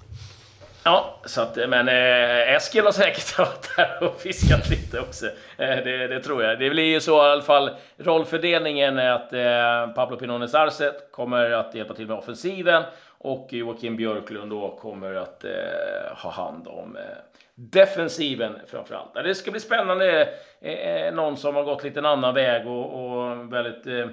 Ja, 0.83 1.19
så 1.25 1.41
att, 1.41 1.57
men 1.69 1.87
eh, 1.87 2.55
Eskil 2.55 2.85
har 2.85 2.91
säkert 2.91 3.37
varit 3.37 3.69
där 3.77 4.03
och 4.03 4.21
fiskat 4.21 4.69
lite 4.69 4.99
också. 4.99 5.25
Eh, 5.57 5.67
det, 5.83 6.07
det, 6.07 6.19
tror 6.19 6.43
jag. 6.43 6.59
Det 6.59 6.69
blir 6.69 6.83
ju 6.83 6.99
så 6.99 7.27
i 7.27 7.29
alla 7.29 7.41
fall. 7.41 7.69
Rollfördelningen 7.97 8.99
är 8.99 9.11
att 9.11 9.33
eh, 9.33 9.95
Pablo 9.95 10.17
Pinones 10.17 10.55
Arce 10.55 10.91
kommer 11.11 11.51
att 11.51 11.75
hjälpa 11.75 11.93
till 11.93 12.07
med 12.07 12.17
offensiven 12.17 12.83
och 13.23 13.53
Joakim 13.53 13.95
Björklund 13.95 14.51
då 14.51 14.77
kommer 14.81 15.13
att 15.13 15.43
eh, 15.43 15.51
ha 16.15 16.31
hand 16.31 16.67
om 16.67 16.95
eh, 16.95 17.01
defensiven 17.55 18.53
framför 18.67 18.95
allt. 18.95 19.13
Det 19.13 19.35
ska 19.35 19.51
bli 19.51 19.59
spännande. 19.59 20.29
Eh, 20.61 20.73
eh, 20.73 21.13
någon 21.13 21.37
som 21.37 21.55
har 21.55 21.63
gått 21.63 21.83
lite 21.83 21.99
en 21.99 22.05
annan 22.05 22.33
väg 22.33 22.67
och, 22.67 23.05
och 23.05 23.53
väldigt 23.53 23.87
eh, 23.87 24.07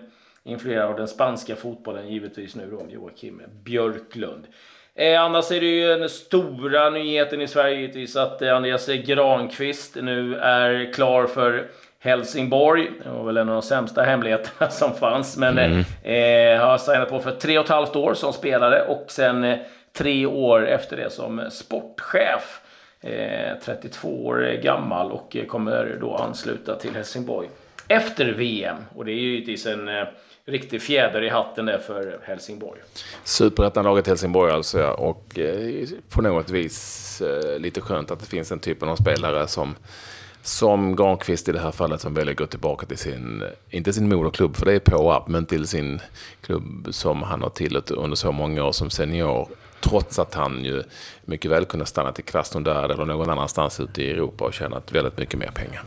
influerad 0.45 0.91
av 0.91 0.97
den 0.97 1.09
spanska 1.09 1.57
fotbollen 1.57 2.09
givetvis 2.09 2.57
nu 2.57 2.71
då, 2.71 2.87
Joakim 2.89 3.43
Björklund. 3.65 4.47
Eh, 4.95 5.23
annars 5.23 5.53
är 5.53 5.61
det 5.61 5.67
ju 5.67 5.87
den 5.87 6.09
stora 6.09 6.91
nyheten 6.91 7.41
i 7.41 7.49
Sverige 7.49 7.81
givetvis 7.81 8.17
att 8.17 8.43
eh, 8.43 8.57
Andreas 8.57 8.87
Granqvist 8.87 9.97
nu 9.97 10.35
är 10.37 10.93
klar 10.93 11.27
för 11.27 11.71
Helsingborg. 12.03 12.91
Det 13.05 13.11
var 13.11 13.25
väl 13.25 13.37
en 13.37 13.49
av 13.49 13.55
de 13.55 13.63
sämsta 13.63 14.03
hemligheterna 14.03 14.71
som 14.71 14.95
fanns. 14.95 15.37
Men 15.37 15.59
mm. 15.59 15.79
eh, 16.03 16.67
har 16.67 16.79
signat 16.79 17.11
på 17.11 17.21
för 17.21 17.31
tre 17.31 17.59
och 17.59 17.65
ett 17.65 17.71
halvt 17.71 17.97
år 17.97 18.15
som 18.15 18.33
spelare 18.33 18.83
och 18.83 19.05
sen 19.09 19.45
eh, 19.45 19.59
tre 19.93 20.27
år 20.27 20.69
efter 20.69 20.97
det 20.97 21.11
som 21.11 21.43
sportchef. 21.51 22.61
Eh, 23.01 23.59
32 23.65 24.27
år 24.27 24.61
gammal 24.63 25.13
och 25.13 25.37
kommer 25.49 25.97
då 26.01 26.17
ansluta 26.17 26.77
till 26.77 26.95
Helsingborg 26.95 27.49
efter 27.91 28.33
VM. 28.33 28.77
Och 28.95 29.05
det 29.05 29.13
är 29.13 29.15
ju 29.15 29.31
givetvis 29.31 29.67
en 29.67 29.89
eh, 29.89 30.05
riktig 30.45 30.83
fjäder 30.83 31.23
i 31.23 31.29
hatten 31.29 31.67
där 31.67 31.79
för 31.79 32.21
Helsingborg. 32.23 32.81
Superettan-laget 33.25 34.07
Helsingborg 34.07 34.53
alltså, 34.53 34.79
ja. 34.79 34.93
Och 34.93 35.39
eh, 35.39 35.89
på 36.09 36.23
något 36.23 36.51
vis 36.51 37.21
eh, 37.21 37.59
lite 37.59 37.81
skönt 37.81 38.11
att 38.11 38.21
det 38.21 38.27
finns 38.27 38.53
en 38.53 38.59
typ 38.59 38.83
av 38.83 38.97
spelare 38.97 39.47
som 39.47 39.77
som 40.43 40.97
Granqvist 40.97 41.49
i 41.49 41.53
det 41.53 41.61
här 41.61 41.71
fallet 41.71 42.01
som 42.01 42.15
väljer 42.15 42.33
att 42.33 42.39
gå 42.39 42.47
tillbaka 42.47 42.87
till 42.87 42.99
sin, 42.99 43.43
inte 43.71 43.93
sin 43.93 44.09
moderklubb 44.09 44.57
för 44.57 44.67
det 44.67 44.73
är 44.73 44.79
på 44.79 45.25
men 45.27 45.47
till 45.47 45.67
sin 45.67 46.01
klubb 46.41 46.89
som 46.91 47.23
han 47.23 47.43
har 47.43 47.51
tillhört 47.51 47.91
under 47.91 48.17
så 48.17 48.33
många 48.33 48.65
år 48.65 48.73
som 48.73 48.91
senior. 48.91 49.49
Trots 49.81 50.19
att 50.19 50.35
han 50.35 50.65
ju 50.65 50.83
mycket 51.25 51.51
väl 51.51 51.65
kunde 51.65 51.87
stanna 51.87 52.13
till 52.13 52.25
Krasnodar 52.25 52.89
eller 52.89 53.05
någon 53.05 53.31
annanstans 53.31 53.81
ute 53.81 54.03
i 54.03 54.11
Europa 54.11 54.45
och 54.45 54.55
tjänat 54.55 54.93
väldigt 54.93 55.19
mycket 55.19 55.39
mer 55.39 55.51
pengar. 55.51 55.83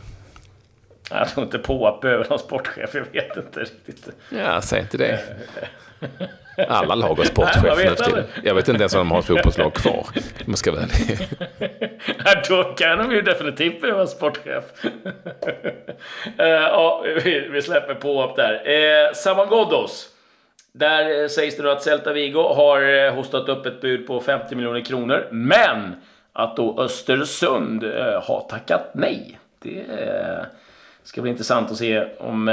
Jag 1.10 1.28
tror 1.28 1.44
inte 1.44 1.58
på 1.58 1.88
att 1.88 2.00
behöver 2.00 2.26
någon 2.30 2.38
sportchef, 2.38 2.94
jag 2.94 3.04
vet 3.12 3.36
inte 3.36 3.60
riktigt. 3.60 4.08
Ja, 4.30 4.62
säg 4.62 4.80
inte 4.80 4.96
det. 4.96 5.20
Alla 6.68 6.94
lag 6.94 7.14
har 7.14 7.24
sportchef 7.24 7.62
nu 7.62 7.70
för 7.70 8.04
tiden. 8.04 8.24
Jag 8.42 8.54
vet 8.54 8.68
inte 8.68 8.82
ens 8.82 8.94
om 8.94 8.98
de 8.98 9.10
har 9.10 9.18
ett 9.18 9.24
fotbollslag 9.24 9.74
kvar. 9.74 10.06
Man 10.44 10.56
ska 10.56 10.72
väl. 10.72 10.88
Då 12.48 12.62
kan 12.62 12.98
de 12.98 13.12
ju 13.12 13.22
definitivt 13.22 13.80
behöva 13.80 14.00
en 14.00 14.08
sportchef. 14.08 14.64
Eh, 16.38 16.46
ja, 16.46 17.04
vi 17.52 17.62
släpper 17.62 17.94
på 17.94 18.24
upp 18.24 18.36
där. 18.36 18.52
Eh, 18.52 19.12
Saman 19.14 19.48
Ghoddos. 19.48 20.08
Där 20.72 21.28
sägs 21.28 21.56
det 21.56 21.62
då 21.62 21.70
att 21.70 21.82
Celta 21.82 22.12
Vigo 22.12 22.42
har 22.42 23.10
hostat 23.10 23.48
upp 23.48 23.66
ett 23.66 23.80
bud 23.80 24.06
på 24.06 24.20
50 24.20 24.54
miljoner 24.54 24.80
kronor. 24.80 25.28
Men 25.30 25.94
att 26.32 26.56
då 26.56 26.80
Östersund 26.80 27.84
har 28.22 28.46
tackat 28.48 28.90
nej. 28.94 29.38
Det 29.62 29.84
ska 31.02 31.22
bli 31.22 31.30
intressant 31.30 31.70
att 31.70 31.76
se 31.76 32.04
om 32.18 32.44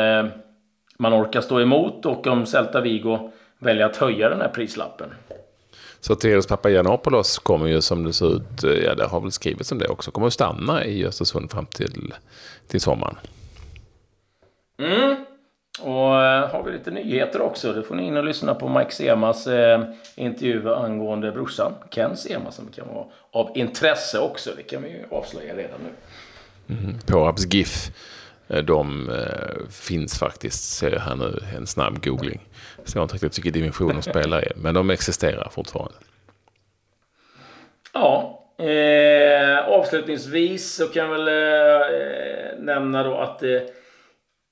man 0.98 1.14
orkar 1.14 1.42
stå 1.42 1.62
emot 1.62 2.06
och 2.06 2.28
om 2.28 2.46
Celta 2.46 2.82
Vigo 2.82 3.32
väljer 3.62 3.86
att 3.86 3.98
höja 3.98 4.30
den 4.30 4.42
här 4.42 4.50
prislappen. 4.50 5.10
Så 6.00 6.16
Teres 6.16 6.48
Papagiannopoulos 6.48 7.40
kommer 7.40 7.68
ju 7.68 7.82
som 7.82 8.04
det 8.04 8.14
ser 8.14 8.36
ut, 8.36 8.64
eh, 8.64 8.72
ja 8.72 8.96
det 8.96 9.06
har 9.06 9.22
väl 9.22 9.32
skrivits 9.32 9.72
om 9.72 9.78
det 9.78 9.88
också, 9.88 10.12
kommer 10.12 10.28
att 10.28 10.34
stanna 10.34 10.86
i 10.86 11.06
Östersund 11.06 11.52
fram 11.52 11.66
till, 11.66 12.14
till 12.68 12.82
sommaren. 12.82 13.16
Mm. 14.80 15.16
Och 15.82 16.24
äh, 16.24 16.50
har 16.50 16.64
vi 16.66 16.72
lite 16.72 16.92
nyheter 16.92 17.42
också. 17.42 17.74
Det 17.74 17.84
får 17.84 17.96
ni 17.96 18.08
in 18.08 18.18
och 18.18 18.24
lyssna 18.24 18.56
på 18.56 18.70
Mike 18.70 18.92
Semas 18.92 19.48
äh, 19.48 19.84
intervju 20.16 20.74
angående 20.74 21.32
brorsan 21.32 21.74
Ken 21.90 22.18
Sema 22.18 22.52
som 22.52 22.68
kan 22.68 22.88
vara 22.88 23.06
av 23.32 23.58
intresse 23.58 24.20
också. 24.20 24.52
Det 24.58 24.64
kan 24.64 24.84
vi 24.84 24.90
ju 24.90 25.06
avslöja 25.12 25.56
redan 25.56 25.80
nu. 25.84 26.76
Mm. 26.76 27.00
Påabs 27.08 27.54
GIF 27.54 27.92
Eh, 27.92 28.21
Eh, 28.52 28.64
de 28.64 29.10
eh, 29.10 29.70
finns 29.70 30.20
faktiskt, 30.20 30.78
ser 30.78 30.92
jag 30.92 31.00
här 31.00 31.16
nu, 31.16 31.40
en 31.58 31.68
snabb 31.68 32.04
googling. 32.04 32.40
Så 32.84 32.98
jag 32.98 33.04
inte 33.04 33.14
riktigt 33.14 33.38
vilken 33.38 33.54
dimension 33.54 33.94
de 33.96 34.02
spelar 34.02 34.48
i, 34.48 34.52
men 34.56 34.74
de 34.74 34.90
existerar 34.90 35.50
fortfarande. 35.52 35.94
Ja, 37.94 38.44
eh, 38.58 39.70
avslutningsvis 39.70 40.76
så 40.76 40.88
kan 40.88 41.04
jag 41.04 41.12
väl 41.12 41.28
eh, 41.28 42.60
nämna 42.60 43.04
då 43.04 43.18
att 43.18 43.44
eh, 43.44 43.60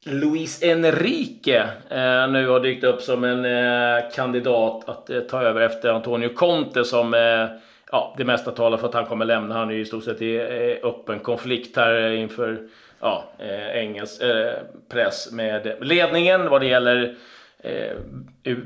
Luis 0.05 0.63
Enrique 0.63 1.67
eh, 1.89 2.31
nu 2.31 2.47
har 2.47 2.59
dykt 2.59 2.83
upp 2.83 3.01
som 3.01 3.23
en 3.23 3.45
eh, 3.45 4.03
kandidat 4.15 4.89
att 4.89 5.09
eh, 5.09 5.19
ta 5.19 5.41
över 5.41 5.61
efter 5.61 5.89
Antonio 5.89 6.29
Conte 6.29 6.85
som 6.85 7.13
eh, 7.13 7.47
ja, 7.91 8.15
det 8.17 8.25
mesta 8.25 8.51
talar 8.51 8.77
för 8.77 8.87
att 8.87 8.93
han 8.93 9.05
kommer 9.05 9.25
lämna. 9.25 9.55
Han 9.55 9.69
är 9.69 9.73
ju 9.73 9.81
i 9.81 9.85
stort 9.85 10.03
sett 10.03 10.21
i 10.21 10.39
öppen 10.83 11.19
konflikt 11.19 11.77
här 11.77 12.11
inför 12.11 12.59
ja, 12.99 13.23
eh, 13.39 13.77
engelsk 13.77 14.21
eh, 14.21 14.53
press 14.89 15.31
med 15.31 15.75
ledningen 15.81 16.49
vad 16.49 16.61
det 16.61 16.67
gäller 16.67 17.15
eh, 17.63 17.97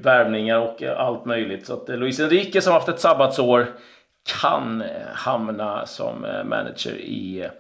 värvningar 0.02 0.60
och 0.60 0.84
eh, 0.84 1.00
allt 1.00 1.26
möjligt. 1.26 1.66
Så 1.68 1.74
att 1.74 1.90
eh, 1.90 1.98
Luis 1.98 2.20
Enrique 2.20 2.62
som 2.62 2.74
haft 2.74 2.90
ett 2.90 3.00
sabbatsår 3.00 3.68
kan 4.42 4.82
eh, 4.82 4.88
hamna 5.14 5.86
som 5.86 6.26
eh, 6.26 6.44
manager 6.44 6.94
i 6.94 7.42
eh, 7.42 7.52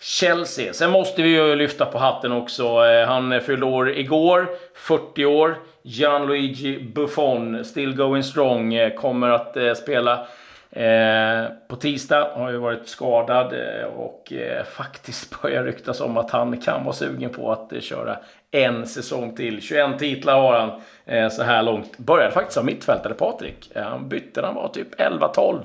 Chelsea. 0.00 0.72
Sen 0.72 0.90
måste 0.90 1.22
vi 1.22 1.28
ju 1.28 1.56
lyfta 1.56 1.86
på 1.86 1.98
hatten 1.98 2.32
också. 2.32 2.78
Han 3.06 3.40
fyllde 3.40 3.66
år 3.66 3.90
igår, 3.90 4.48
40 4.74 5.24
år. 5.24 5.56
Gianluigi 5.82 6.92
Buffon, 6.94 7.64
still 7.64 7.96
going 7.96 8.22
strong, 8.22 8.90
kommer 8.96 9.28
att 9.28 9.78
spela 9.78 10.26
Eh, 10.74 11.44
på 11.68 11.76
tisdag 11.76 12.30
har 12.34 12.50
jag 12.50 12.60
varit 12.60 12.88
skadad 12.88 13.52
eh, 13.52 13.84
och 13.84 14.32
eh, 14.32 14.64
faktiskt 14.76 15.42
börjar 15.42 15.64
ryktas 15.64 16.00
om 16.00 16.16
att 16.16 16.30
han 16.30 16.60
kan 16.60 16.84
vara 16.84 16.94
sugen 16.94 17.30
på 17.30 17.52
att 17.52 17.82
köra 17.82 18.18
en 18.50 18.86
säsong 18.86 19.36
till. 19.36 19.60
21 19.60 19.98
titlar 19.98 20.40
har 20.40 20.60
han 20.60 21.30
så 21.30 21.42
här 21.42 21.62
långt. 21.62 21.98
Började 21.98 22.32
faktiskt 22.32 22.54
som 22.54 22.66
mittfältare 22.66 23.14
Patrik. 23.14 23.70
Han 23.74 24.08
bytte 24.08 24.40
när 24.40 24.48
han 24.48 24.56
var 24.56 24.68
typ 24.68 25.00
11-12. 25.00 25.58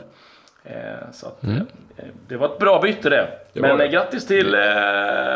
så 1.11 1.27
att, 1.27 1.43
mm. 1.43 1.65
det 2.27 2.37
var 2.37 2.45
ett 2.45 2.59
bra 2.59 2.81
byte 2.81 3.09
det. 3.09 3.27
det 3.53 3.61
Men 3.61 3.91
grattis 3.91 4.27
till 4.27 4.55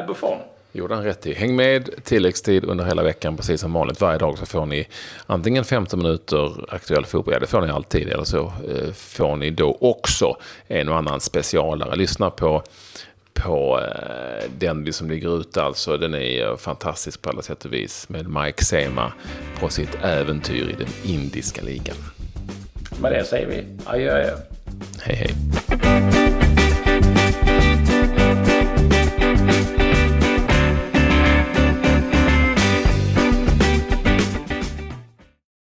Buffon 0.08 0.38
gjorde 0.72 0.96
han 0.96 1.04
rätt 1.04 1.28
i. 1.28 1.34
Häng 1.34 1.56
med 1.56 1.90
tilläggstid 2.04 2.66
under 2.66 2.86
hela 2.86 3.04
veckan 3.04 3.38
precis 3.38 3.62
som 3.62 3.74
vanligt. 3.74 4.01
Varje 4.01 4.17
dag 4.17 4.38
så 4.38 4.45
får 4.45 4.65
ni 4.65 4.88
antingen 5.26 5.65
15 5.65 6.00
minuter 6.00 6.65
aktuell 6.69 7.06
fotboll, 7.06 7.34
ja 7.34 7.39
det 7.39 7.48
får 7.48 7.62
ni 7.62 7.69
alltid, 7.69 8.08
eller 8.08 8.24
så 8.24 8.39
eh, 8.45 8.93
får 8.93 9.36
ni 9.36 9.50
då 9.50 9.78
också 9.82 10.38
en 10.67 10.89
och 10.89 10.98
annan 10.98 11.19
specialare. 11.19 11.95
Lyssna 11.95 12.30
på 12.30 12.63
på 13.34 13.80
eh, 13.80 14.50
den 14.58 14.93
som 14.93 15.10
ligger 15.10 15.39
ute 15.39 15.63
alltså. 15.63 15.98
Den 15.98 16.15
är 16.15 16.58
fantastisk 16.58 17.22
på 17.22 17.30
alla 17.30 17.41
sätt 17.41 17.65
och 17.65 17.74
vis 17.74 18.10
med 18.10 18.30
Mike 18.30 18.65
Sema 18.65 19.13
på 19.60 19.69
sitt 19.69 19.98
äventyr 20.04 20.69
i 20.69 20.74
den 20.74 21.13
indiska 21.13 21.62
ligan. 21.62 21.95
Med 23.02 23.12
det 23.12 23.24
säger 23.24 23.48
vi 23.48 23.63
adjö. 23.86 24.38
Hej 25.02 25.15
hej. 25.15 25.70